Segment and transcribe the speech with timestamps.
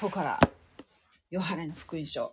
[0.00, 0.40] 今日から
[1.28, 2.32] ヨハネの福音書、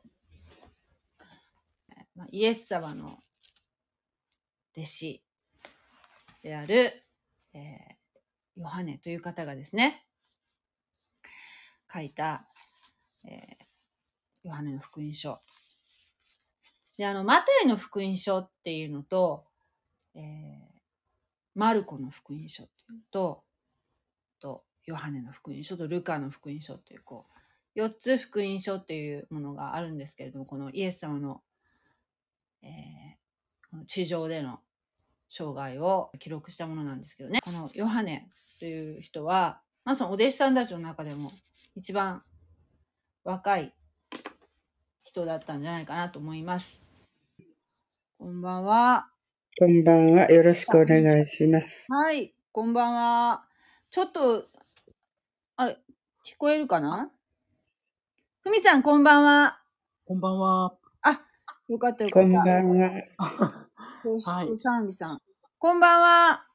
[2.15, 3.18] まあイエス様の
[4.78, 5.23] 弟子
[6.43, 7.04] である、
[7.55, 7.62] えー
[8.62, 10.05] ヨハネという方がですね、
[11.91, 12.46] 書いた、
[13.28, 13.33] えー
[14.43, 15.39] ヨハネの福音書。
[17.00, 19.43] で、あの、マタイの福音書っていうのと、
[20.13, 20.21] えー
[21.55, 23.43] マルコの福音書っていうのと、
[24.39, 27.34] と、ヨハネの福音書とルカの福音書っていう、こう、
[27.76, 31.42] 4つ福音書っていうものがあるんですけれども、このイエス様の、
[32.64, 33.26] えー
[33.88, 34.60] 地上での
[35.30, 37.40] 生涯を記録したものなんですけどね。
[37.44, 41.30] このヨハネという人は、まあそのお弟子さんたちの中でも
[41.76, 42.24] 一番
[43.26, 43.74] 若い
[45.04, 46.86] 人だったんじゃないかなと思います。
[48.18, 49.10] こんばんは。
[49.60, 50.32] こんばんは。
[50.32, 51.92] よろしくお願いします。
[51.92, 53.44] はい、こんばんは。
[53.90, 54.46] ちょっと、
[55.58, 55.78] あれ、
[56.24, 57.12] 聞こえるかな？
[58.48, 59.59] ふみさん、こんばんは。
[60.05, 60.73] こんばんは。
[61.68, 62.62] よかったよかこんばった。
[62.62, 63.68] んは。
[64.03, 65.19] そしはいて、サンビさん。
[65.57, 66.45] こんばんは。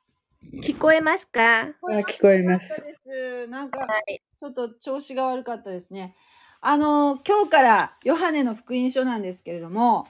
[0.62, 1.62] 聞こえますか？
[1.62, 1.66] あ、
[2.08, 2.82] 聞こえまよかすった。
[2.82, 3.48] です。
[3.48, 4.22] なんか、はい。
[4.38, 6.14] ちょっと調子が悪かったですね。
[6.60, 10.06] あの、今日からヨハネの福音書なんですけれども、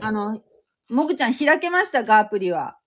[0.00, 0.40] あの、
[0.88, 2.18] もぐちゃん開けましたか？
[2.20, 2.78] アプリは。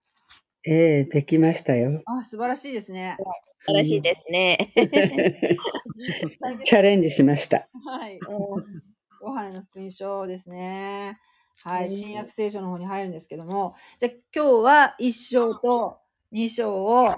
[0.66, 2.02] ええできましたよ。
[2.06, 3.18] あ、素晴らしいですね。
[3.20, 3.26] 素
[3.68, 4.72] 晴らしいですね。
[6.64, 7.68] チャレンジしました。
[7.86, 8.18] はい。
[8.18, 8.84] うん
[9.22, 11.20] ヨハネの福音書ですね。
[11.64, 11.86] はい。
[11.86, 16.00] うん新約聖書の方に入るんですけども、じゃあ今日は1章と
[16.32, 17.10] 2章を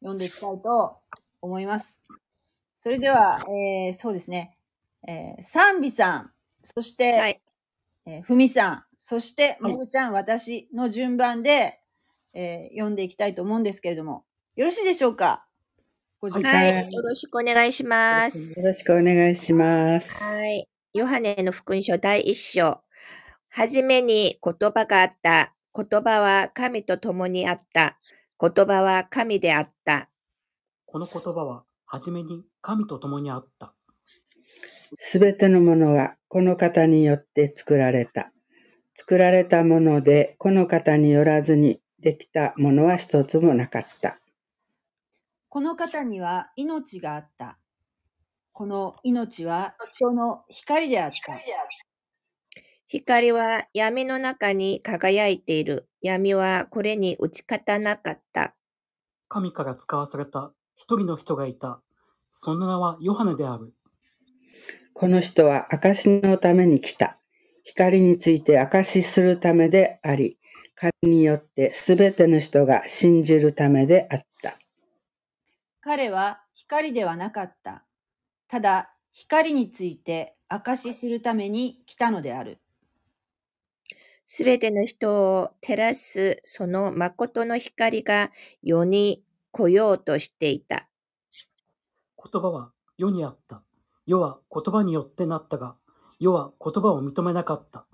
[0.00, 1.00] 読んでいきたいと
[1.40, 2.00] 思います。
[2.76, 4.50] それでは、えー、そうですね。
[5.06, 6.32] えー、サンビさん、
[6.64, 7.40] そして、はい。
[8.06, 11.80] えーふみさん、そして、はいもぐちゃん、私の順番で、
[12.34, 14.24] えー読んでいきたいと思うんですけれども、
[14.56, 15.46] よろしいでしょうか？
[16.20, 16.92] ご準備はいはい。
[16.92, 18.60] よろしくお願いしまよす。
[18.64, 20.22] ろしくお願いします。
[20.22, 20.68] はい。
[20.94, 22.80] ヨハネの福音書第一章。
[23.50, 25.54] はじめに言葉があった。
[25.74, 27.98] 言葉は神と共にあった。
[28.40, 30.10] 言葉は神であった。
[30.86, 33.74] この言葉は、はじめに神と共にあった。
[34.96, 38.32] すべてのものはこの方によって作られた。
[38.94, 44.18] 作られたものでこの方によらずにできたものは一つもなかった。
[45.48, 47.58] この方には命があった。
[48.52, 51.16] この命は人の光であった。
[52.86, 55.88] 光は闇の中に輝いている。
[56.00, 58.54] 闇はこれに打ち勝たなかった。
[59.28, 61.82] 神から使わされた一人の人がいた。
[62.30, 63.74] その名はヨハネである。
[64.94, 67.18] この人は証のために来た。
[67.62, 70.38] 光について証しするためであり、
[70.80, 74.60] 彼によってすべての人が信じるためであった。
[75.80, 77.84] 彼は光ではなかった。
[78.46, 82.60] ただ、光について証しするために来たのである。
[84.24, 88.30] すべての人を照らすその誠の光が
[88.62, 90.88] 世に来ようとしていた。
[92.22, 93.62] 言葉は世にあった。
[94.06, 95.74] 世は言葉によってなったが、
[96.20, 97.87] 世は言葉を認めなかった。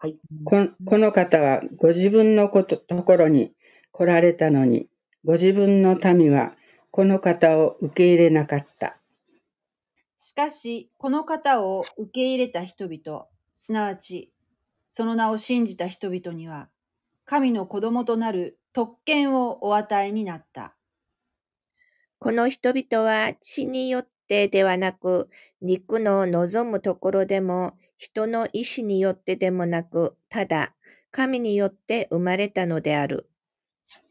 [0.00, 0.16] はい。
[0.44, 3.52] こんこの方はご自分のことところに
[3.90, 4.88] 来られたのに、
[5.24, 6.54] ご自分の民は
[6.92, 9.00] この方を受け入れなかった。
[10.16, 13.26] しかし、この方を受け入れた人々、
[13.56, 14.32] すなわち、
[14.88, 16.70] その名を信じた人々には、
[17.24, 20.76] 神の子供となる特権をお与えになった。
[22.20, 25.28] この人々は血によってではなく、
[25.60, 30.74] 肉の望むところでも、人の意志によってでもなく、ただ
[31.10, 33.28] 神によって生まれたのである。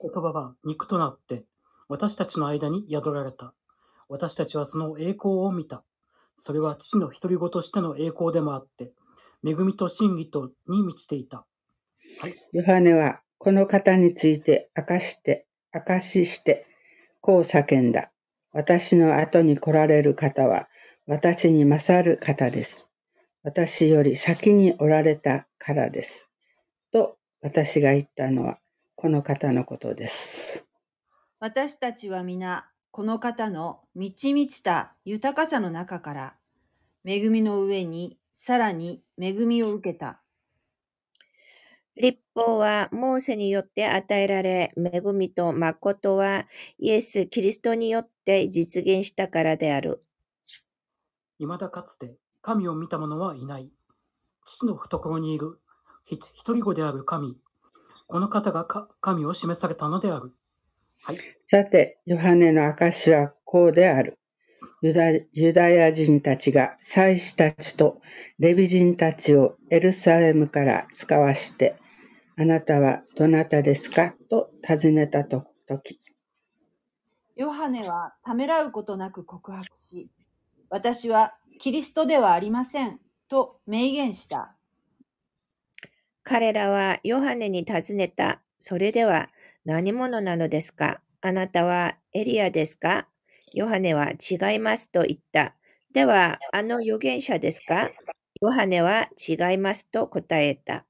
[0.01, 1.45] 言葉は肉となって、
[1.87, 3.53] 私たちの間に宿られた。
[4.09, 5.83] 私たちはその栄光を見た。
[6.35, 8.91] それは父の独り子としての栄光でもあって、
[9.45, 11.45] 恵みと真理とに満ちていた。
[12.51, 16.65] ヨハネはこの方について明かして、証しして、
[17.21, 18.11] こう叫んだ。
[18.57, 20.67] 私の後に来られる方は、
[21.05, 22.89] 私に勝る方です。
[23.43, 26.27] 私より先におられたからです。
[26.91, 28.57] と私が言ったのは、
[28.95, 30.65] この方のことです。
[31.39, 36.33] 私たちは皆、この方の満ち満ちた豊かさの中から、
[37.05, 40.19] 恵みの上にさらに恵みを受けた。
[41.95, 46.47] 立法はモーセによって与えられ、恵みと誠は
[46.79, 50.03] イエス・キリストによって実現したからである。
[51.39, 53.71] 未だかつて神を見た者はいない。
[54.43, 55.59] 父の懐にいる
[56.03, 57.37] ひ一人子である神。
[58.07, 60.33] この方がか神を示されたのである。
[61.03, 61.17] はい。
[61.45, 64.19] さて、ヨハネの証はこうである。
[64.81, 68.01] ユダユダヤ人たちが祭司たちと
[68.39, 71.77] レビ人たちをエルサレムから使わして、
[72.37, 74.13] あなたはどなたですか？
[74.29, 75.43] と尋ねたと
[75.83, 75.99] き、
[77.37, 80.09] ヨハネはためらうことなく告白し、
[80.71, 82.99] 私はキリストではありません、
[83.29, 84.55] と明言した。
[86.23, 88.41] 彼らはヨハネに尋ねた。
[88.57, 89.29] それでは
[89.65, 90.99] 何者なのですか？
[91.21, 93.07] あなたはエリアですか？
[93.53, 95.53] ヨハネは違いますと言った。
[95.93, 97.89] では、あの預言者ですか？
[98.41, 100.85] ヨハネは違いますと答えた。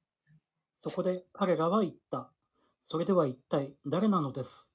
[0.77, 2.29] そこで彼らは言った。
[2.81, 4.71] それでは一体誰なのです？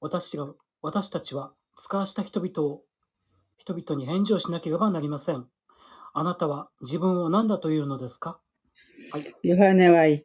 [0.00, 0.48] 私が
[0.82, 2.82] 私たちは使わした人々を
[3.56, 5.46] 人々に返事をしなければなりません。
[6.14, 8.38] あなたは自分を何だというのですか？
[9.12, 9.34] はい。
[9.42, 10.22] ヨハネは言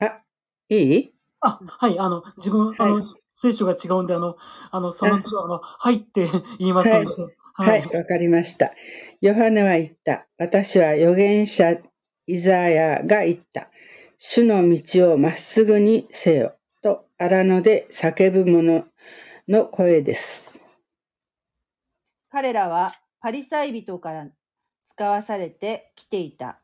[0.00, 0.22] あ、
[0.68, 1.14] いい？
[1.40, 4.36] あ、はい、あの、自分、あの、聖書が違うんで、あの、
[4.70, 6.28] あの、その都度、あの、はいって
[6.58, 7.36] 言いますので。
[7.54, 8.72] はい、わかりました。
[9.20, 10.26] ヨハネは言った。
[10.38, 11.78] 私は預言者
[12.26, 13.70] イザヤが言った。
[14.18, 16.54] 主の道をまっすぐにせよ。
[16.82, 18.84] と荒野で叫ぶ者
[19.50, 20.60] の声です。
[22.30, 24.28] 彼らはパリサイ人から
[24.86, 26.60] 使わされてきていた。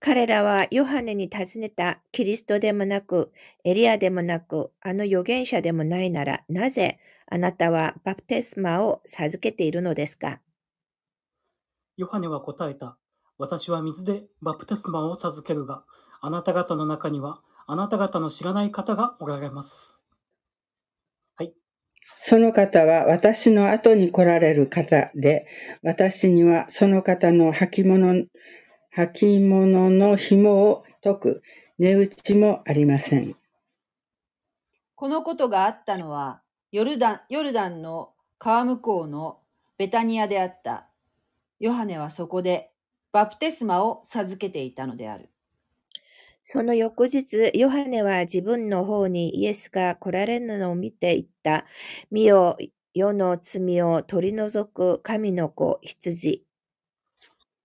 [0.00, 2.00] 彼らはヨハネに尋ねた。
[2.12, 3.32] キリストでもなく、
[3.64, 10.40] エリアでもなく、あの預言者でもないなら、なぜあなたはバプテスマを授けているのですか？
[11.96, 12.98] ヨハネは答えた。
[13.38, 15.84] 私は水でバプテスマを授けるが、
[16.20, 19.97] あなた方の中には、あなた方の知らない方がおられます。
[22.14, 25.46] その方は私の後に来られる方で、
[25.82, 28.26] 私にはその方の履物、
[28.94, 31.42] 履物の紐を解く
[31.78, 33.36] 値打ちもありません。
[34.94, 39.38] このことがあったのは、ヨルダンヨルダンの川向こうの
[39.78, 40.88] ベタニアであった。
[41.60, 42.70] ヨハネはそこで
[43.12, 45.30] バプテスマを授けていたのである。
[46.50, 51.66] その翌日、ヨハネは自分の方にイエスが来られるのを見て言った。
[52.10, 52.56] 見よ、
[52.94, 56.46] 世の罪を取り除く神の子、羊。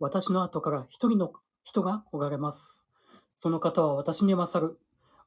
[0.01, 1.31] 私の後から一人の
[1.63, 2.85] 人がおられます。
[3.37, 4.77] その方は私に勝る。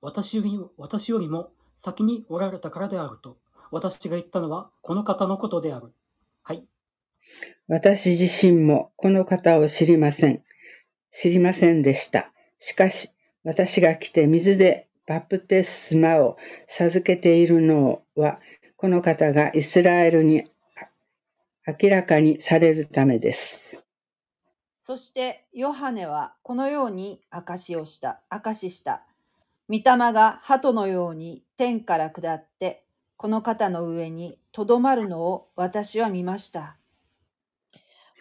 [0.02, 3.38] 私より私よりも先におられたからであると。
[3.70, 5.94] 私が言ったのはこの方のことである。
[6.43, 6.62] はい。
[7.69, 10.43] 私自身もこの方を知りません。
[11.11, 12.31] 知りませんでした。
[12.59, 13.15] しかし、
[13.46, 18.40] 私が来て水でバプテスマを授けているのは、
[18.76, 20.50] この方がイスラエルに
[21.64, 23.81] 明らかにされるためです。
[24.81, 29.04] そしてヨハネはこのように証しをした、証しした。
[29.69, 29.82] 御霊
[30.12, 32.82] が鳩のように天から下って、
[33.16, 36.78] この方の上にとどまるのを私は見ました。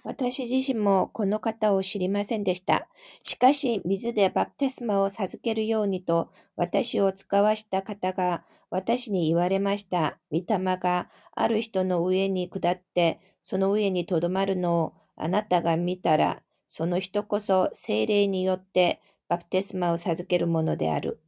[0.06, 2.88] 私自身もこの方を知りませんでした。
[3.24, 10.20] しかし、水でバプテスマを授けるようにと、私を使わした方が私に言われました。
[10.32, 21.20] 御霊がある人の上に下って、その上にとどまるのをあなたが見たら、その人こそ精霊によってバプテスマを授けるものである。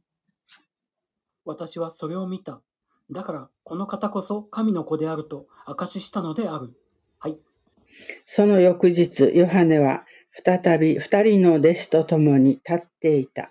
[1.44, 2.60] 私はそれを見た。
[3.10, 6.78] だから、この方こそ神の子であると証ししたのである。
[7.18, 7.38] はい。
[8.24, 13.50] その翌日、ヨハネは再び二人の弟子と共に立っていた。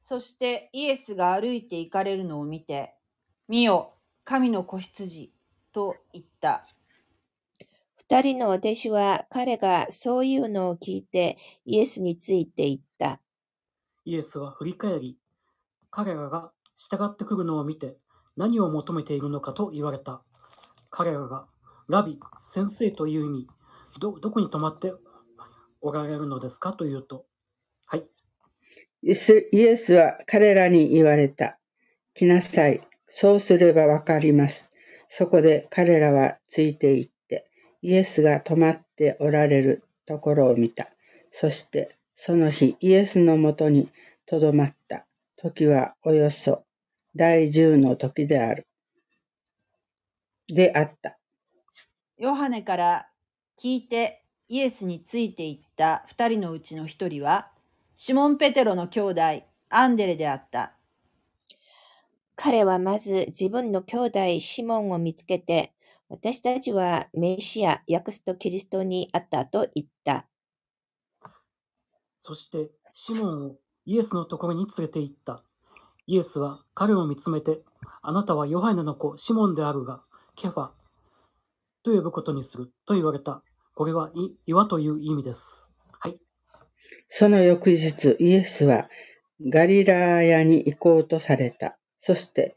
[0.00, 2.94] そしてイエスが歩いて行かれるのを見て、
[3.48, 5.32] 見よ、神の子羊
[5.72, 6.62] と言った。
[7.96, 11.36] 二人の弟子は彼がそういうのを聞いて
[11.66, 13.20] イエスについて言った。
[14.04, 15.18] イエスは振り返り、
[15.90, 17.98] 彼らが従ってくるのを見て
[18.38, 20.22] 何を求めているのかと言われた。
[20.90, 21.46] 彼らが、
[21.88, 23.48] ラビ、先生という意味、
[23.98, 24.92] ど、どこに泊まって
[25.80, 26.74] おられるのですか？
[26.74, 27.24] というと、
[27.86, 28.04] はい。
[29.02, 31.58] イエスは彼らに言われた。
[32.14, 32.80] 来なさい。
[33.08, 34.70] そうすればわかります。
[35.08, 37.48] そこで彼らはついて行って、
[37.80, 40.90] イエスが泊まっておられるところを見た。
[41.32, 43.90] そして、その日、イエスのもとに
[44.26, 45.06] とどまった。
[45.36, 46.64] 時はおよそ
[47.14, 48.66] 第十の時である。
[50.48, 51.17] であった。
[52.18, 53.06] ヨハネから
[53.62, 57.48] 聞いてイエスについて行った二人のうちの一人は、
[57.94, 59.22] シモン・ペテロの兄弟、
[59.70, 60.72] アンデレであった。
[62.34, 65.72] 彼はまず自分の兄弟シモンを見つけて、
[66.08, 70.26] 私たちはメシア、ヤクストキリストに会ったと言った。
[72.18, 73.56] そして、シモンを
[73.86, 75.44] イエスのところに連れて行った。
[76.06, 77.60] イエスは彼を見つめて、
[78.02, 80.02] あなたはヨハネの子シモンであるが、
[80.34, 80.70] ケファ
[81.82, 82.70] と呼ぶことにする？
[82.86, 83.42] と言われた。
[83.74, 85.72] これはい岩という意味です。
[86.00, 86.18] はい。
[87.08, 88.88] その翌日、イエスは
[89.40, 91.78] ガリラヤに行こうとされた。
[91.98, 92.56] そして、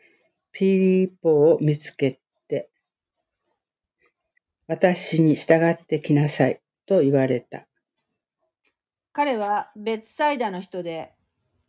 [0.51, 2.69] ピリポを見つけて、
[4.67, 7.67] 私に従ってきなさいと言われた。
[9.13, 11.13] 彼はベツサイダの人で、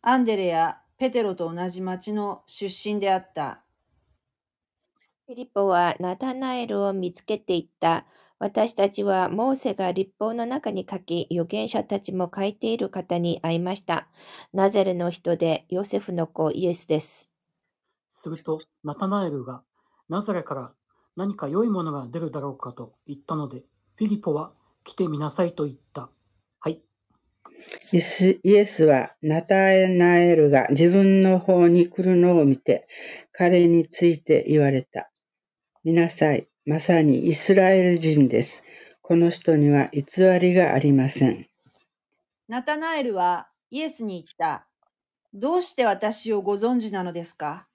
[0.01, 3.62] アンデレやペテロと同じ町の出身であった。
[5.33, 8.05] ピリポはナタナエルを見つけていった。
[8.37, 14.07] 私たちはモーセが立法の中に書き、預言者たちも書いている方に会いました。
[14.53, 17.31] ナザレの人でヨセフの子イエスです。
[18.09, 19.63] すると、ナタナエルが、
[20.07, 20.71] ナザレから
[21.15, 23.63] 何か良いものが出るだろうかと言ったので、
[23.95, 24.51] フィリポは
[24.83, 26.11] 来てみなさいと言った。
[26.59, 26.79] はい。
[27.91, 32.87] イスイエスはナタナエルが自分の方に来るのを見て、
[33.31, 35.09] 彼について言われた。
[35.83, 36.47] 見なさい。
[36.65, 38.63] まさにイスラエル人です。
[39.01, 40.03] この人には偽
[40.39, 41.47] りがありません。
[42.47, 44.65] ナタナエルはイエスに言った。
[45.33, 47.67] どうして私をご存知なのですか？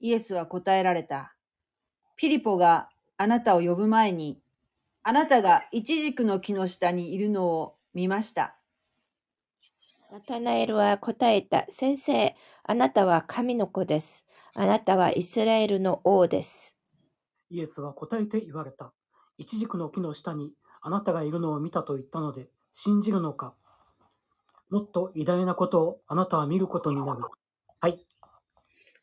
[0.00, 1.34] イエスは答えられた。
[2.16, 4.38] ピリポがあなたを呼ぶ前に、
[5.02, 8.56] あなたがイチジクの木の下にいるのを見ました。
[10.12, 11.64] ナタナエルは答えた。
[11.70, 14.26] 先生、あなたは神の子です。
[14.56, 16.76] あなたはイスラエルの王です。
[17.50, 18.92] イエスは答えて言われた。
[19.38, 23.54] イチジクの木の下にあなたがいるのを見たと言ったので、信じるのか
[24.70, 27.22] もっと偉大なことをあなたは見ることになる。
[27.80, 27.98] はい。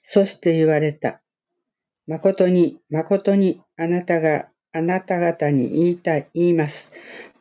[0.02, 1.20] そして言われた。
[2.08, 6.94] 誠に、誠にあなたが、あなた方に言いたい、言います。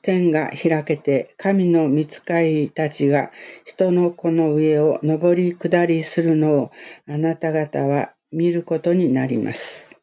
[0.03, 3.31] 天が開けて、神の御使いたちが
[3.65, 6.71] 人の子の上を上り下りするのを
[7.09, 9.96] あなた方は見ることになります。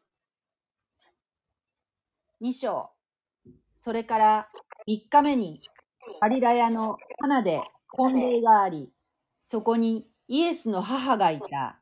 [2.44, 2.90] 2章。
[3.74, 4.48] それから
[4.86, 5.60] 3日目に
[6.20, 8.92] ガリラヤのカナで婚礼があり、
[9.40, 11.80] そこにイエスの母がいた。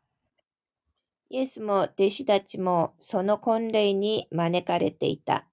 [1.31, 5.49] イエスも弟子たちもその婚礼に招かれていた。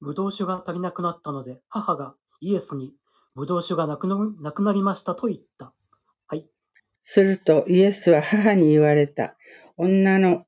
[0.00, 2.94] ブドウ酒が足りなくなったので、母がイエスに、
[3.36, 5.72] ブドウ酒がなくななくなりましたと言った。
[6.26, 6.50] はい。
[6.98, 9.36] するとイエスは母に言われた。
[9.76, 10.46] 女の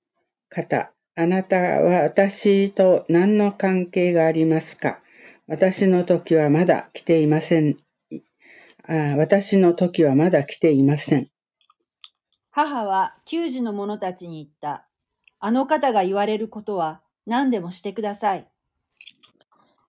[0.48, 5.00] 方、あなたは私と何の関係がありますか？
[5.46, 7.76] 私の時はまだ来ていません。
[8.88, 11.30] あ私の時はまだ来ていません。
[12.50, 14.88] 母は給仕の者たちに言った。
[15.38, 18.48] あの方が言われることは何でもしてください。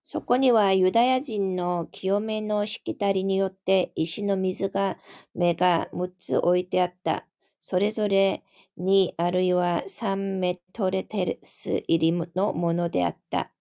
[0.04, 4.98] そこにはユダヤ人の清めのしきたりによって石の水が
[5.34, 7.26] 目が6つ置いてあった。
[7.58, 8.44] それぞれ
[8.76, 13.52] 2あるいは3メトレテス入りのものであった。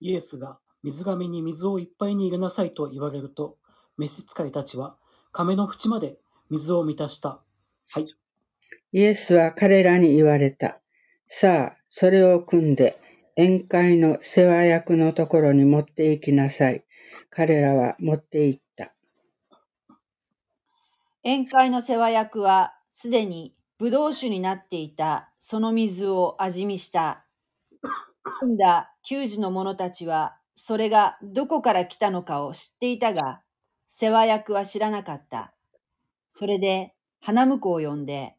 [0.00, 3.58] イエスが水がめに水をいっぱいに入れなさいと言われると、
[3.96, 4.98] 召使いたちは
[5.32, 7.42] 亀の縁まで水を満たした。
[7.88, 8.06] はい。
[8.92, 10.80] イエスは彼らに言われた。
[11.26, 12.98] さあ、それを組んで
[13.36, 16.86] 宴会の世話役のところに持って行きなさい。
[17.28, 18.94] 彼らは持って行った。
[21.24, 27.24] 宴会の世話役はすでにブドウ酒になっていたその水を味見した。
[28.38, 33.42] 組んだ給仕の者たちはそれがどこから来たのかを知っていたが、
[33.86, 35.54] 世話役は知らなかった。
[36.30, 38.36] それで花婿を呼んで、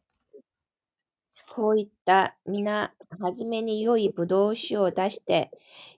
[1.54, 2.36] こう言った。
[2.46, 5.50] 皆、はじめに良いブドウ酒を出して、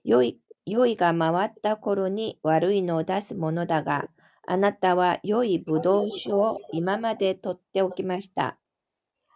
[0.03, 4.09] 良い、良いが回った頃に悪いのを出すものだが、
[4.47, 8.57] あなたは良いブドウ酒を今まで取っておきました。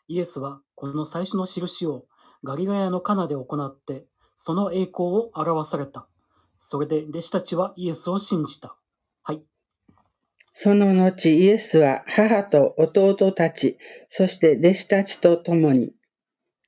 [0.08, 2.06] イエスはこの最初の印を
[2.44, 4.06] ガリラヤのカナで行って、
[4.36, 6.08] その栄光を表された。
[6.58, 8.76] それで弟子たちはイエスを信じた。
[9.24, 9.42] はい。
[10.52, 13.78] その後、イエスは母と弟たち、
[14.10, 15.94] そして弟子たちと共に、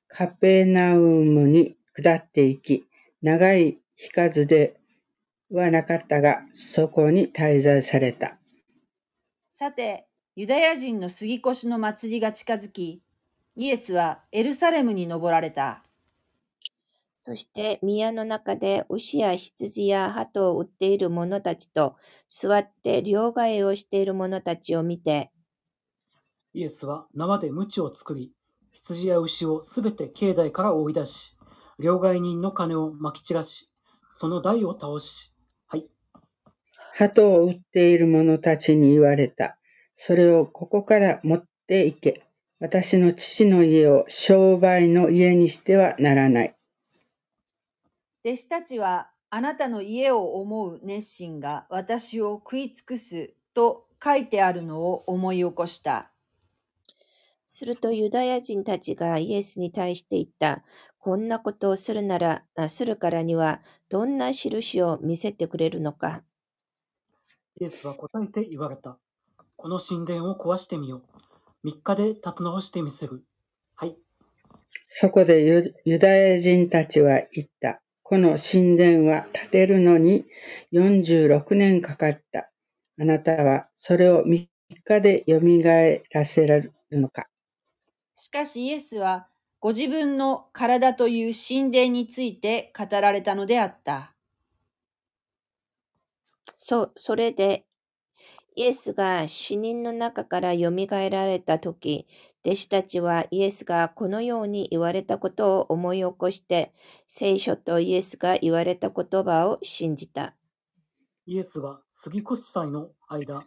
[0.08, 2.86] カペナウムに下っていき、
[3.22, 4.76] 長い日数で
[5.50, 8.38] はなかったが、そこに滞在された。
[9.50, 13.02] さて、ユダヤ人の杉越の祭りが近づき、
[13.56, 15.82] イエスはエルサレムに登られた。
[17.14, 21.96] そして宮の中で牛や羊や鳩を売っている者たちと
[22.28, 25.32] 座って両替をしている者たちを見て、
[26.52, 28.32] イエスは縄で鞭を作り、
[28.72, 31.34] 羊や牛をすべて境内から追い出し、
[31.78, 33.70] 両替人の金をまき散らし、
[34.10, 35.32] その台を倒し、
[35.66, 35.86] はい。
[36.92, 39.58] 鳩を売っている者たちに言われた。
[39.96, 42.25] それをここから持って行け。
[42.58, 46.56] 私の父の家を商売の家にしてはならない。
[48.24, 56.12] 弟子たちはあなたの家を思う熱心が私を食い尽くすと書いてあるのを思い起こした。
[57.44, 60.64] するとユダヤ人たちがイエスに対して言った。
[60.98, 66.24] こんなことをするなら、あするからには、どんな印を見せてくれるのか。
[67.60, 68.98] イエスは答えて言われた。
[69.56, 71.25] この神殿を壊してみよう。
[71.66, 73.24] 3日で立て直してみせる。
[73.74, 73.96] はい。
[74.88, 77.82] そこでユユダヤ人たちは言った。
[78.04, 80.26] この神殿は建てるのに
[80.72, 82.52] 46年かかった。
[83.00, 84.46] あなたはそれを3
[84.84, 85.40] 日で蘇
[86.12, 87.26] らせられるのか。
[88.14, 89.26] しかしイエスは
[89.58, 94.14] ご自分の体という神殿について語られたのであった。
[96.56, 97.64] そ、それで、
[98.58, 100.70] イエスが死人の中から蘇
[101.10, 102.06] られたとき、
[102.42, 106.72] 弟子たちはイエスがこのように言われたことを思い起こして、
[107.06, 110.34] 聖書とイエスが言われた言葉を信じた。
[111.26, 113.46] イエスは杉越祭の間、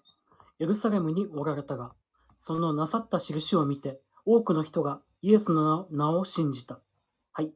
[0.59, 1.93] エルサレムにおられたが、
[2.37, 6.81] そのなさった印を見て、多くの人がイエスの名を信じた。
[7.31, 7.51] はい。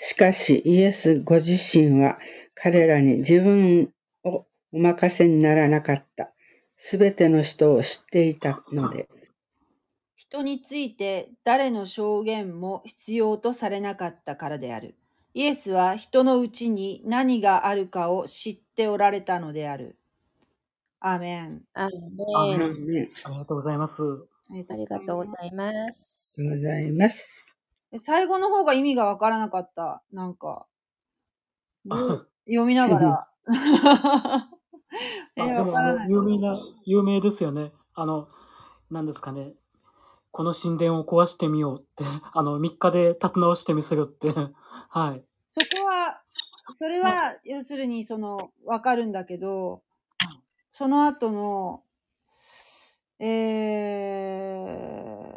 [0.00, 2.18] しかしイエスご自身は
[2.54, 3.90] 彼らに自分
[4.24, 6.34] をお任せにならなかった。
[6.78, 9.08] すべての人を知っていたので、
[10.14, 14.94] 人について誰の証言も必要とされなかったからである。
[15.34, 19.98] イエスは人のうちに何があるかを知っておられたのである。
[21.00, 21.62] アーメン。
[21.74, 21.90] アー
[22.36, 23.10] アーメメン。
[23.24, 24.02] ありがとうございます。
[24.50, 26.42] ありがとうございます。
[26.42, 27.52] ございます。
[27.92, 27.98] す。
[27.98, 30.02] 最後の方が意味がわからなかった。
[30.12, 30.66] なんか、
[31.84, 33.28] ど う読みながら。
[35.36, 35.72] え あー、でも。
[36.08, 37.72] 有名な、有名ですよね。
[37.94, 38.28] あの、
[38.90, 39.54] なんですかね。
[40.30, 44.28] この神殿を壊してみようって、 あの、3日で立て直してみせるって。
[44.90, 45.24] はい。
[45.48, 46.22] そこは、
[46.76, 49.82] それは、要するに、その、わかるんだけど、
[50.70, 51.82] その後の、
[53.18, 55.28] えー、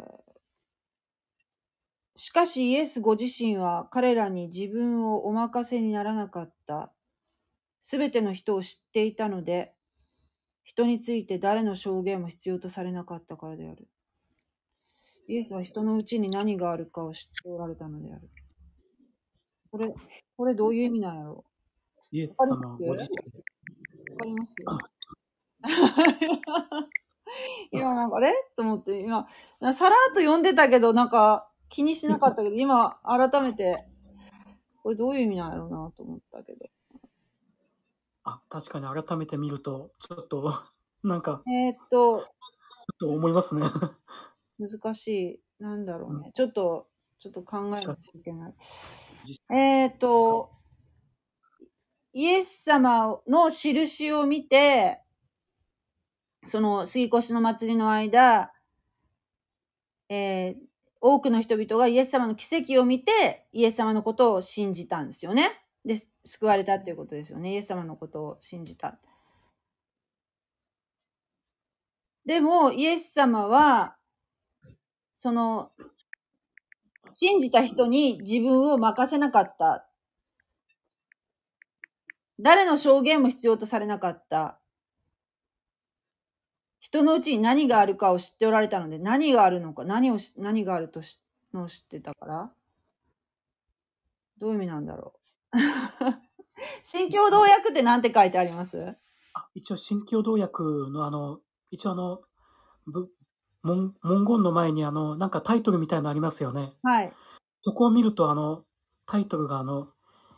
[2.14, 6.92] しかしイエスご自身は彼らに自分をお任せにならなかった。
[7.82, 9.74] すべての人を知っていたので、
[10.64, 13.88] 人について誰の証言も必要とされなかったからである。
[15.28, 18.30] イエスは人のうちに何があるかを知っておられたのである。
[19.70, 19.92] これ、
[20.36, 21.44] これどういう意味なんやろ
[22.12, 23.04] イエス様ご自
[24.10, 24.54] わかります？
[27.72, 28.32] 今なんか、あれ？
[28.56, 29.26] と思って、今、
[29.74, 33.86] さらっと読んでたけど、なんか気にしなかったけど、今改めて、
[34.82, 36.66] これどういう意味なんやろうなと思ったけど。
[38.24, 40.52] あ、確かに改めて見ると、ちょっと、
[41.02, 42.26] なんか、えー、っと、ちょっ
[42.98, 43.66] と思いますね。
[44.58, 45.40] 難しい。
[45.62, 46.30] なんだろうね。
[46.34, 48.54] ちょっと、ちょっと考えなきゃいけない
[49.24, 49.38] 実。
[49.50, 50.52] えー、っと、
[52.12, 55.02] イエス様の印を見て、
[56.44, 58.52] その杉越の祭りの間、
[60.08, 65.50] えー多くの人々がイエス様の奇跡を見て、イエス様のことを信じたんですよね。
[65.84, 67.52] で、救われたっていうことですよね。
[67.52, 68.98] イエス様のことを信じた。
[72.24, 73.96] でも、イエス様は、
[75.12, 75.72] その、
[77.12, 79.88] 信じた人に自分を任せなかった。
[82.40, 84.58] 誰の証言も必要とされなかった。
[86.80, 91.02] 人のうちに何があるかを知っておられたので、何があるのか、何を、何があると
[91.52, 92.52] のを知ってたから
[94.38, 95.21] どういう意味なんだろう。
[96.82, 98.96] 新共同訳って何て書いてあります？
[99.34, 102.20] あ一応、新共同訳のあの、一応あの、
[102.86, 103.10] ぶ
[103.62, 106.74] 文文言の前にあの、なんかタイトルみたいなのありますよね。
[106.82, 107.12] はい。
[107.62, 108.64] そこを見ると、あの、
[109.06, 109.88] タイトルがあの、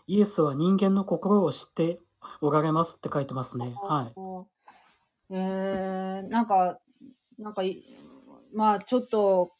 [0.06, 2.00] イエスは人間の心を知って
[2.40, 3.74] おられますって書いてますね。
[3.82, 4.14] はい。
[5.30, 6.78] えー、なんか、
[7.38, 7.82] なんかい、
[8.52, 9.52] まあちょっと、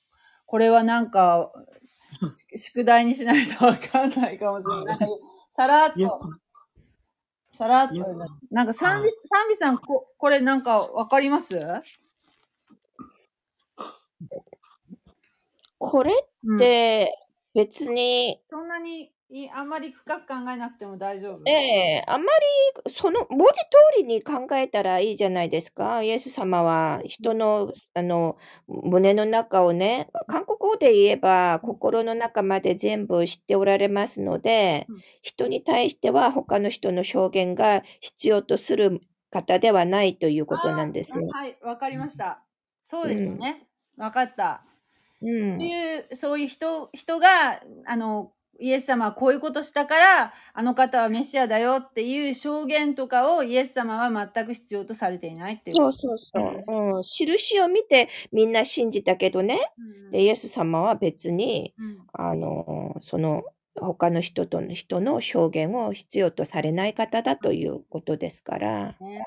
[0.47, 1.51] これはなんか、
[2.35, 4.99] し 宿題にしないとわかんないかもしれない。
[5.57, 5.97] さらっと、
[7.53, 7.95] さらっと。
[8.51, 11.57] なんかサンビ、サンビさん、ここれなんかわかります？
[15.79, 16.13] これ
[16.45, 16.57] うん。
[16.57, 17.17] って
[17.55, 21.41] 別に、そんなにいあんまり深く考えなくても大丈夫。
[21.47, 22.27] ええあんま
[22.87, 26.03] りその文字通りに考えたらいいじゃないですか。
[26.03, 28.37] イエス様は人のあの
[28.69, 41.17] 胸の中をね、韓国語で言えば心の中まで全部知っておられますのでうん、人に対しては他の人の証言が必要とする方ではないということなんですよ。
[41.35, 42.43] あはい、わかりました。
[42.77, 43.67] そうですよね。
[43.97, 44.63] わかった。
[45.23, 55.77] うんいう、そういう人、人が、あの、イエス様はこういうことしたから、あの方はメシアだよっていう証言とかをイエス様は全く必要とされていないっていう。
[55.77, 56.65] そうそうそう。
[56.97, 57.03] うん。
[57.03, 59.73] 印を見てみんな信じたけどね。
[59.79, 63.43] うんで、イエス様は別に、うんあの、その、
[63.81, 68.95] 他の人との人の証言を必要とされない方だということですから。
[69.01, 69.25] ね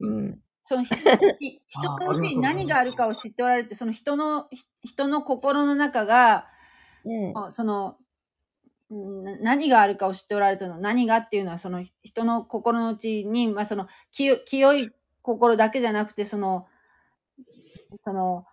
[0.00, 0.38] うん。
[0.64, 6.46] その人 のうち人に何があるかを知っておられて、その人の、ひ人の心の中が、
[7.04, 7.52] うん。
[7.52, 7.96] その、
[8.90, 10.78] 何があるかを知っておられてるの？
[10.78, 14.90] 何がっていうのは、その人の心の内に、まあその、清清い
[15.22, 16.66] 心だけじゃなくて、その、
[18.02, 18.46] その。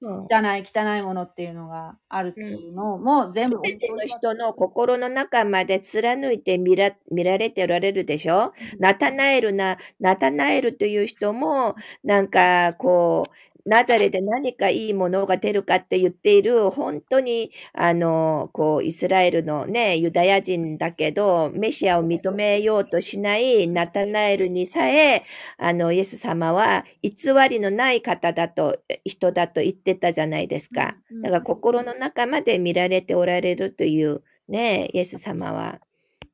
[0.00, 8.54] 汚い、汚いものっていうのがあるっていうのも全部すべての人の心の中まで貫いて見ら見られておられるでしょ？
[8.78, 25.24] ナタナエルな、ナタナエルという人も、なんかこう、ナザレで何かいいものが出るかって言っている、本当に、あの、こう、イスラエルのね、ユダヤ人だけど、メシアを認めようとしないナタナエルにさえ、
[25.58, 27.10] あの、イエス様は偽
[27.48, 30.96] りのない方だと、人だと言ってたじゃないですか。
[31.22, 35.80] だから心の中まで見られておられるというね、イエス様は。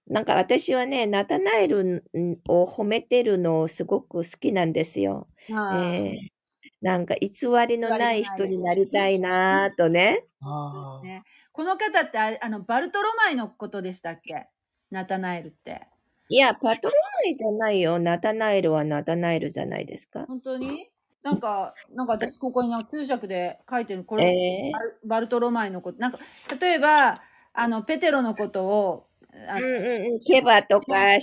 [0.08, 2.04] なんか私はね、ナタナエル
[2.48, 5.26] を褒めてるのをすごく好きなんですよ。
[5.70, 6.37] えー
[6.80, 7.30] なんか偽
[7.68, 10.24] りのない人になりたいなぁとね。
[10.40, 14.48] この方ってあのバルトロマイのことでしたっけ？
[14.90, 15.86] ナタナエルって。
[16.28, 17.98] いや、パトロマイじゃないよ。
[17.98, 20.24] ナタナエルはナタナエルじゃないですか？
[20.26, 20.88] 本当に？
[21.22, 25.98] なんか、なんか私ここに注釈で書いてる、これ、えバルバルトロマイのこと。
[25.98, 26.18] なんか、
[26.60, 27.20] 例えば、
[27.52, 30.18] あの、ペテロのことを、うんうんうん。
[30.20, 31.20] ケバとか、はい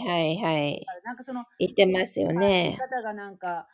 [0.00, 0.86] はいはい。
[1.02, 2.78] なんかその、言ってますよね。
[2.78, 3.66] 方がなんか、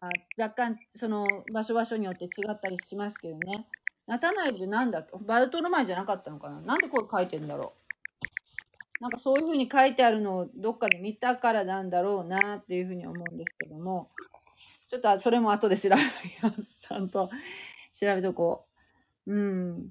[0.00, 0.08] あ
[0.40, 3.66] 若干、その、場所場所によって違ったりしますけどね。
[4.06, 5.12] ナタナエルってなんだっけ？
[5.24, 6.60] バルトロマイじゃなかったのかな？
[6.60, 7.72] なんでこれ書いてんだろ
[9.00, 9.02] う？
[9.02, 14.08] なんかそういうふうに書いてあるのをどっかで見たからなんだろうなっていうふうに思うんですけども、
[14.88, 15.96] ちょっとそれも後で調べ
[16.42, 16.80] ます。
[16.80, 17.30] ちゃんと
[17.92, 18.66] 調べとこ
[19.26, 19.32] う。
[19.32, 19.90] うん。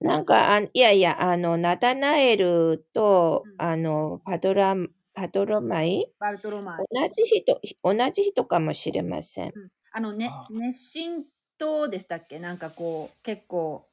[0.00, 4.74] なんか、あいやいや、あの、ナタナエルと、うんあの、パトラ、
[5.16, 6.12] パトロマイ？
[6.20, 6.84] バルトロマイ。
[6.92, 9.48] 同じ人、同じ人かもしれません。
[9.48, 11.24] うんあのねあ、熱心
[11.56, 12.38] 党でしたっけ？
[12.38, 13.88] なんかこう、結構、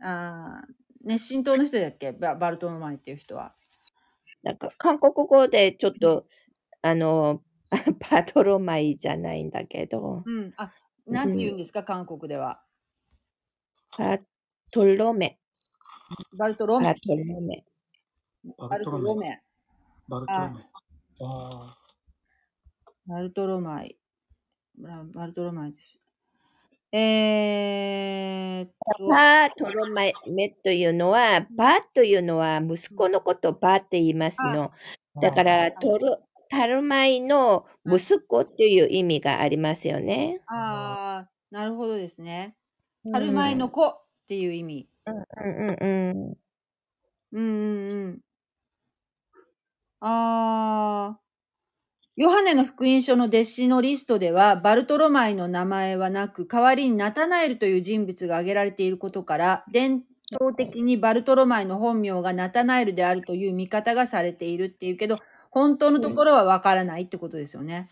[0.00, 0.72] あー
[1.04, 2.12] 熱心党の人だっけ？
[2.12, 3.54] ババルトロマイっていう人は。
[4.42, 6.26] なんか、韓国語でちょっと、
[6.82, 7.42] あの、
[8.00, 10.54] パトロマイじゃないんだけど、うん。
[10.56, 10.72] あ、
[11.06, 12.62] なんて言うんですか、韓国では。
[13.96, 14.18] パ
[14.72, 15.38] トロメ、
[16.38, 16.94] バルトロメパ。
[16.94, 17.64] トロメ。
[18.58, 19.42] ババルトロメ。
[20.08, 20.62] バルトロメ。
[21.20, 21.76] ああ、
[23.06, 23.98] バルトロマイ。
[24.78, 26.00] ババルトロマイです。
[26.92, 34.72] えーっと、パトロマメというのは、バというのは息子のことバって言いますの。
[35.20, 40.40] だから、トロ、タルマイの息子っていう意味がありますよね。
[40.46, 42.56] あー、なるほどですね。
[43.12, 44.88] 春前の子っていう意味。
[45.06, 45.16] うん
[45.68, 46.36] うんうん。
[47.32, 48.20] うんうんうん。
[50.08, 51.26] あー。
[52.16, 65.16] ヨハネの福音書の弟子のリストでは、バルトロマイの名前はなく、代わりにナタナエルという人物が挙げられていることから、伝統的にバルトロマイの本名がナタナエルであるという見方がされているっていうけど、
[65.50, 67.88] 本当のところはわからないってことですよね。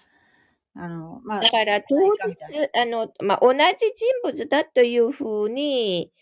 [0.75, 3.59] あの、まあ、だから当日、あの、まあ、同じ
[3.95, 6.13] 人物だというふうに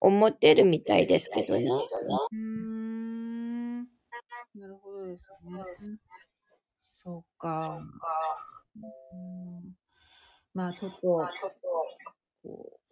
[0.00, 1.66] 思ってるみたいですけどね。
[1.66, 2.38] うー
[2.98, 3.01] ん。
[4.54, 5.64] なるほどですね。
[6.92, 7.80] そうか。
[8.76, 9.72] うん。
[10.54, 11.28] まあちょっと、
[12.42, 12.82] こう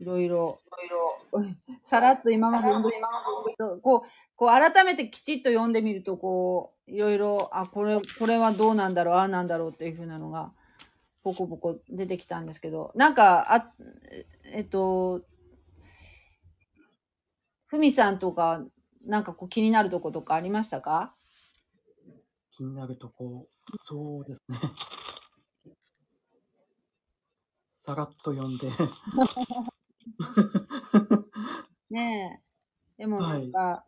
[0.00, 0.60] いろいろ、
[1.84, 2.90] さらっと今まで読んで
[3.82, 10.52] こう、こう改めてきちっと読んでみると、こう、いろいろ、あ、これ、これはどうなんだろう、ああなんだろうっていうふうなのが、
[11.22, 13.72] ポコポコ出てきたんですけど、なんか、あ、
[14.52, 15.22] えっと、
[17.66, 18.62] ふみさんとか、
[19.06, 21.14] なんかこう気になるとことかありましたか？
[22.50, 24.58] 気になるとこ、そうですね。
[27.66, 28.68] さらっと読んで。
[31.90, 32.40] ね
[32.98, 33.02] え。
[33.02, 33.84] でもはないんか、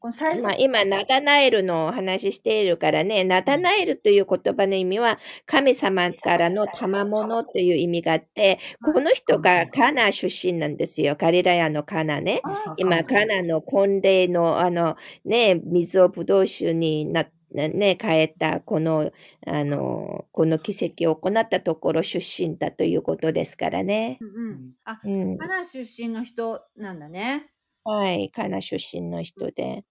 [0.00, 11.16] この最初、まあ、今、ナタナエルのお話しているからね、ナタナエルという言葉の意味は、神様からの賜物という意味があって、この人がカナ出身なんですよ。
[11.18, 12.40] ガリラヤのカナね。
[12.44, 19.10] あ今、カナの婚礼の、あの、ね、水をブドウ酒になね、変えた、この、
[19.46, 24.18] あの、この奇跡を行ったところ出身だということですからね。
[24.20, 24.72] うんうん。
[24.84, 25.36] あ、うん。
[25.36, 27.50] カナン出身の人なんだね。
[27.84, 29.84] はい、カナ出身の人で。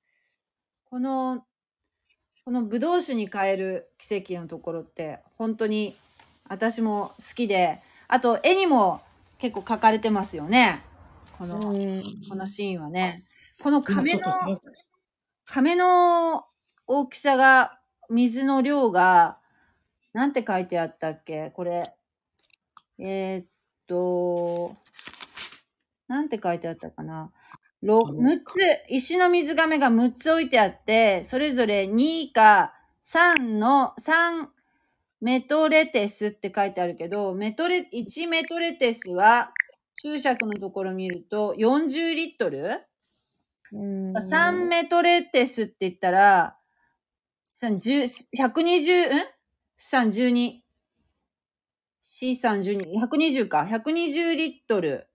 [0.90, 1.44] この、
[2.46, 5.96] このブドウ酒に変える奇跡のところって、本当に
[6.48, 9.02] 私も好きで、あと絵にも
[9.38, 10.84] 結構描かれてますよね。
[11.38, 13.24] この、うん、このシーンはね。
[13.62, 14.60] この今亀の
[15.46, 16.46] 亀の
[16.88, 19.38] 大きさが、水の量が、
[20.14, 21.52] なんて書いてあったっけ？
[21.52, 21.80] これ。
[22.98, 23.46] えーっ
[23.86, 24.76] と、
[26.08, 27.32] なんて書いてあったかな？
[27.82, 28.58] ろあの6つ、
[28.90, 34.48] 石の水亀が6つ置いてあって、それぞれ2か3の、3
[35.22, 39.52] メトレテスって書いてあるけど、メトレ、1メトレテスは、
[40.02, 42.82] 注釈のところ見ると40リットル？
[43.74, 46.58] うん3メトレテスって言ったら、
[47.62, 48.04] 3 10
[48.38, 49.28] 120、ん
[49.80, 50.62] ?312。
[52.06, 53.68] C312、120か。
[53.70, 55.08] 120リットル。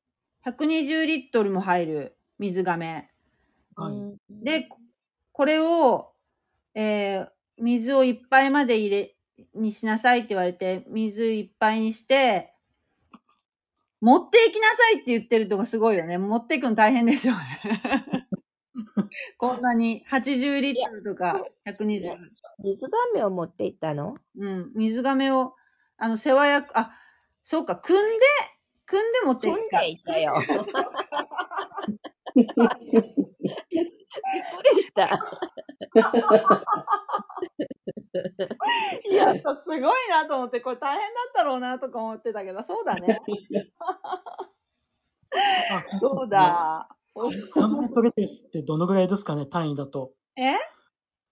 [0.46, 3.10] 120リットルも入る水亀。
[3.76, 3.94] はい。
[3.94, 4.78] うんで、こ
[5.32, 6.12] これを、
[6.74, 9.16] えー水をいっぱいまで入れ、
[9.54, 12.52] にしなさいって言われて、水いっぱいにして、
[14.00, 16.18] 持っていきなさいって言ってるとこすごいよね。
[16.18, 17.60] 持っていくの大変でしょうね。
[19.38, 22.16] こんなに80リットルとか120。
[22.62, 24.16] 水亀を持っていったの？
[24.36, 24.72] うん。
[24.74, 25.54] 水亀を、
[25.96, 26.92] あの、世話役、あ、
[27.42, 28.26] そうか、組んで、
[28.86, 29.80] 組んで持ってい組んった。
[29.80, 30.34] でいたよ。
[32.34, 32.52] びっく
[34.74, 35.06] りした。
[39.08, 43.20] い や、すごいなと思って、これ大変だったろうなとか思ってたけど、そうだね。
[45.70, 46.28] あそう。
[46.28, 46.88] だ。
[47.16, 50.12] 3メトレテスってどのぐらいですかね、単位だと。
[50.36, 50.54] え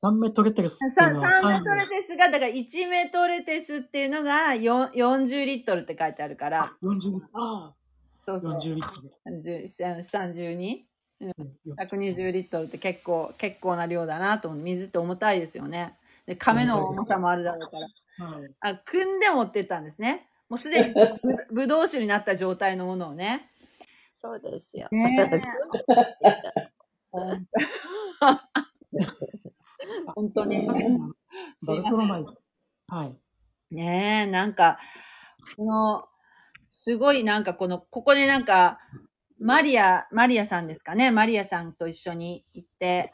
[0.01, 7.25] ？3メトレテスっていうさのは3メ単位トレテスが、だから1メトレテスっていうのがよ40リットルって書いてあるからあ、、40リットル。
[7.35, 7.75] ああ、
[8.23, 8.55] そうそう。
[8.55, 9.37] 40リットル。
[9.39, 9.65] 30
[10.03, 10.92] 32?
[11.31, 14.61] そうよ120リットルって結構、結構な量だなと思う。
[14.61, 15.97] 水って重たいですよね。
[16.27, 17.89] で、亀の重さもあるだろうから。
[18.29, 18.51] はい。
[18.61, 20.29] あ、組んで持ってったんですね。
[20.49, 21.19] もうすでに ぶ
[21.53, 23.51] ぶどう酒になった状態のものをね。
[24.09, 24.89] そうですよ。
[24.91, 25.31] ね
[30.15, 30.67] 本当に。
[31.63, 32.25] バルトロマイ。
[32.89, 33.17] はい。
[33.75, 34.79] ねえ、なんか、
[35.57, 36.07] この、
[36.69, 38.79] すごいなんかこの、ここでなんか、
[39.45, 41.11] マリア、マリアさんですかね？
[41.11, 43.13] マリアさんと一緒に行って、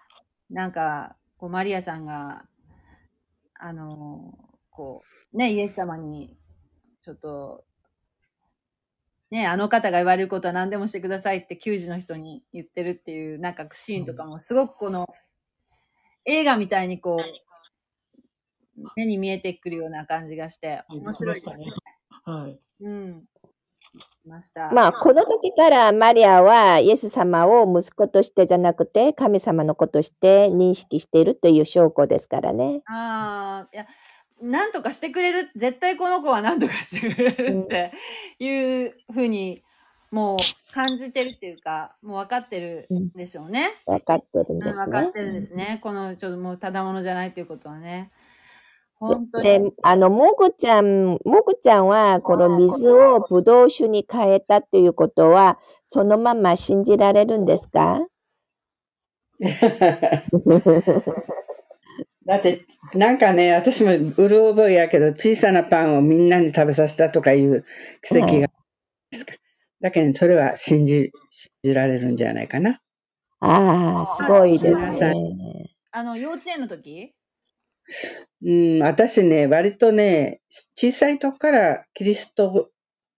[0.51, 2.45] なんか、こう、マリアさんが、
[3.55, 4.35] あの、
[4.71, 6.37] こう、ね、イエス様に、
[7.01, 7.65] ちょっと、
[9.31, 15.07] ね、あの方が言われることは何でもしてくださいって、給仕の人に言ってるっていう、なんかシーンとかも、すごくこの、
[16.27, 21.55] 映画みたいにこう、目に見えてくるような感じがして、はい面白いですね
[22.25, 22.61] はい。
[22.81, 23.25] うん。
[24.25, 24.71] 来ました。
[24.73, 32.83] まあ、この時からマリアはイエス様を息子としてじゃなくて神様の子として認識しているという証拠ですからね。
[32.87, 33.87] ああ、いや、
[34.41, 37.93] なんとかしてくれる、絶対この子はなんとかしてくれるって
[38.39, 39.63] いうふうに、
[40.11, 43.73] もう感じてるっていうか、もう分かってるんでしょうね。
[43.87, 45.13] 分かってるんうん、です分かっね。
[45.13, 45.81] てるんですね。
[45.83, 48.11] この、ちょっともうただものじゃないっていうことはね。
[49.01, 49.45] 本当に。
[49.45, 58.07] で、あの、もぐちゃん、もぐちゃんは、この水をぶどう酒に変えたということは、そのまま信じられるんですか？
[62.27, 67.65] だって、なんかね、私もうる覚えやけど、小さなパンをみんなに食べさせたとかいう
[68.03, 68.49] 奇跡が、
[69.81, 72.81] だけど、それは信じ、信じられるんじゃないかな。
[73.41, 75.15] ああ、すごいですね。
[75.93, 77.15] あの、幼稚園の時？
[78.43, 80.41] うん、私ね、割とね、
[80.77, 82.71] 小さい時からキリスト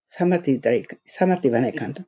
[0.09, 2.03] 様って言ったらいいか、様って言わないかんと。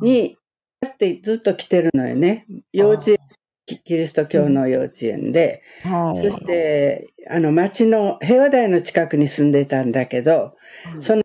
[0.00, 0.36] に、
[0.80, 2.46] だってずっと来てるのよね。
[2.72, 3.18] 幼稚園、
[3.66, 5.62] キキリスト教の幼稚園で。
[5.82, 6.30] はい。
[6.30, 10.56] そして、あの、町の平和台の近くに住んでたんだけど、
[11.00, 11.22] その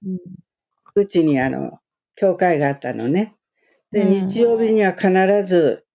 [0.96, 1.80] うちにあの、
[2.16, 3.36] 教会があったのね。
[3.92, 5.10] で、うん日曜日には必
[5.46, 5.86] ず、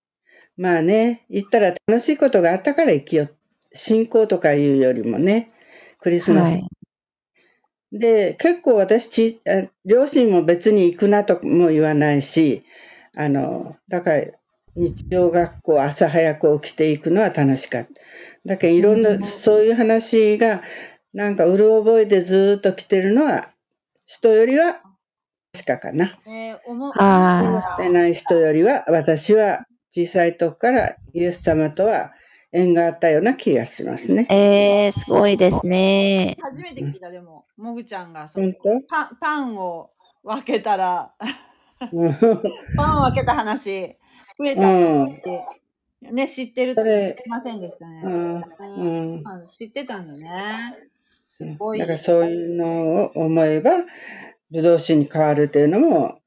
[0.57, 3.29] まあね、行ったら楽しいことがあったから行きよ。
[3.77, 5.53] 信仰とかいうよりもね、
[6.01, 6.53] クリスマス。
[6.55, 6.69] はい
[7.93, 12.65] で、結構私ちあ、両親も別に行くなとも言わないし、
[13.15, 14.25] あの、だから
[14.75, 17.91] 日曜学校朝早く起きていくのは楽しかった。
[18.45, 20.63] だけどいろんな、そういう話が、
[21.15, 23.51] なんかうる覚えでずーっと来てるのは、
[24.07, 24.83] 人よりは
[25.53, 26.19] 確かかな。
[26.27, 32.13] えー、おも、あしてない人よりは、私は小さい時からイエス様とは
[32.53, 34.27] 縁があったような気がしますね。
[34.31, 36.37] えー、すごいですね。
[36.41, 38.53] 初めて聞いた、でも、もぐちゃんが、その
[38.89, 39.91] パン、パンを
[40.23, 41.13] 分けたら、
[41.93, 42.15] う ん
[42.77, 43.97] パンを分けた話。
[44.39, 45.45] 増えたって、
[46.13, 48.03] ね、知ってるって知りませんでしたね。
[48.05, 48.35] うん。
[48.35, 50.77] うん知ってたんだね。
[51.29, 51.79] すごい。
[51.79, 53.85] だからそういうのを思えば、
[54.51, 56.21] ぶどう酒に変わるっていうのも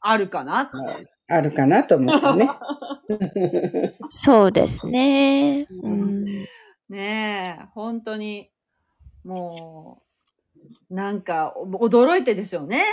[0.00, 0.70] あるかな。
[1.28, 2.50] あるかなと思ってね。
[4.08, 5.66] そうですね。
[5.82, 6.24] うん。
[6.88, 8.50] ねえ、本当に、
[9.24, 10.02] も
[10.90, 12.84] う、なんか、お驚いてでしょうね。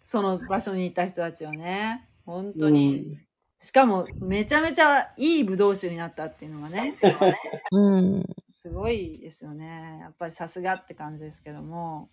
[0.00, 2.08] その場所にいた人たちはね。
[2.24, 3.18] 本当に。
[3.58, 6.96] しかも、めちゃめちゃいいブドウ酒になったっていうのがね、
[7.72, 8.24] うん。
[8.52, 9.98] すごいですよね。
[10.00, 12.10] やっぱりさすがって感じですけども。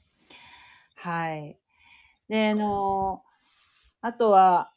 [0.95, 1.57] はい。
[2.27, 3.23] で、あの、
[4.01, 4.71] あとは、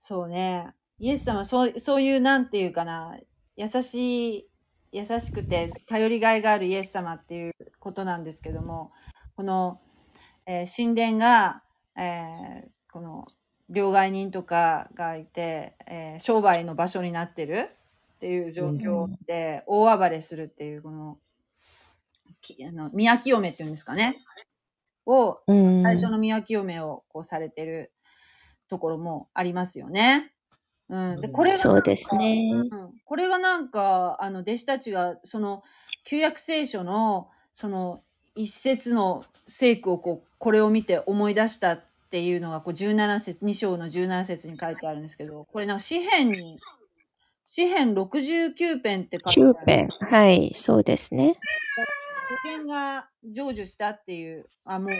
[0.00, 3.18] そうね、イエス様、そう、そういう、なんていうかな、
[3.56, 4.50] 優しい、
[4.92, 8.92] 優しくて頼りがいがあるイエス様っていうことなんですけども、
[9.36, 9.76] この、
[10.46, 11.62] えー神殿が、
[11.96, 13.26] えーこの、
[13.70, 17.70] 両替人とかがいて、えー商売の場所になってる
[18.16, 21.18] っていう状況で、大暴れするっていう、この、
[22.42, 24.16] きあの宮清めっていうんですかね。
[25.06, 25.82] を、うん。
[25.82, 27.92] 最初の宮清めをこうされてる
[28.68, 30.32] ところもありますよね。
[30.90, 31.20] うん。
[31.20, 32.50] で、これがそうですね。
[32.52, 35.62] うん、これがなんか、あの、弟子たちが、その、
[36.04, 38.02] 旧約聖書の、その、
[38.34, 46.58] 一節の聖句をこう、これを見て思い出したっていうのが、こう、17節、2章の17節に書いてあるんですけど、これなんか詩編に、
[47.46, 49.50] 詩編69編って書いてある。
[49.52, 49.88] 9編。
[50.00, 51.36] はい、そうですね。
[52.44, 54.90] 保険が成就したっていう、あ、もう、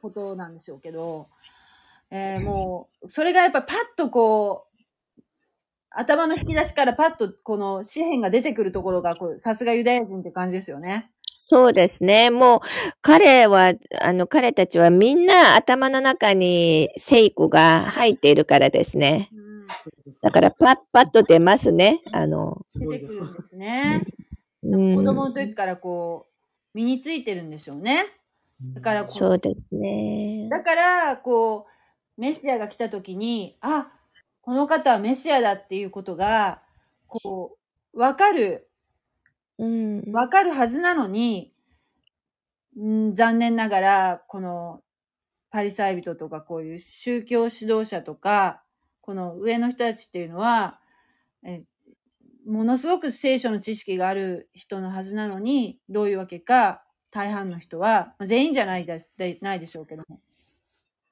[0.00, 1.28] ことなんでしょうけど、
[2.10, 4.65] えーもう、それがやっぱパッとこう、
[5.98, 11.10] 頭の引き出しからパッとこの詩篇が出てくるところが、こうさすがユダヤ人って感じですよね。
[11.28, 12.30] そうですね。
[12.30, 12.60] もう、
[13.02, 19.28] 彼は、あの、彼たちはみんな頭の中に聖句が入っているからですね。
[20.22, 22.00] だから、パッパッと出ますね。
[22.12, 22.86] あの、出。
[22.98, 24.02] てくるんですね。
[24.62, 28.06] うん子供の時からこう、身についてるんでしょうね。
[28.74, 30.48] だからそうですね。
[30.50, 31.66] だから、こ
[32.18, 33.92] う、メシアが来た時に、あ、
[34.46, 36.62] この方はメシアだっていうことが、
[37.08, 37.58] こ
[37.92, 38.70] う、わかる、
[39.58, 40.12] うん。
[40.12, 41.52] わかるはずなのに、
[42.78, 44.84] ん残念ながら、この、
[45.50, 48.62] パリサイ人とかこういう宗教指導者とか、
[49.00, 50.78] この上の人たちっていうのは、
[51.42, 51.64] え
[52.46, 59.00] ものすごく聖書の知識がある人のはずなのに、どういうわけか、大半の人は、まあ全員じゃないで
[59.40, 60.20] ないでしょうけども、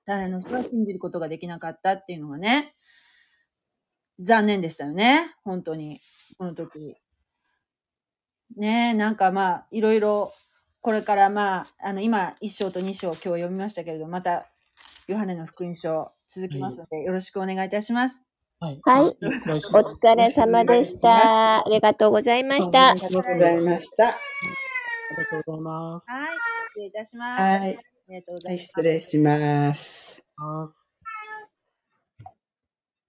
[0.06, 2.73] 大半の人は信じることができなかったっていうのがね、
[4.20, 5.34] 残念でしたよね。
[5.44, 6.00] 本当に。
[6.38, 6.96] この時。
[8.56, 10.32] ねえ、なんかまあ、いろいろ、
[10.80, 14.46] これからまあ、あの、今、1章と2章今日読みましたけれど、また、
[15.06, 18.22] ヨハネの福音書続きますので、よろしくお願いいたします。
[18.60, 18.80] はい。
[18.84, 21.58] はいお疲れ様でした。
[21.60, 22.94] ありがとうございましたあ。
[22.94, 24.08] りがとうございました。
[24.08, 24.14] あ
[25.10, 26.10] りがとうございます。
[26.10, 26.26] はい、
[26.68, 27.42] 失礼いたします。
[27.42, 27.60] はい。
[27.60, 27.64] あ
[28.08, 28.66] りがとうござはいい、ます。
[28.68, 30.24] 失礼します。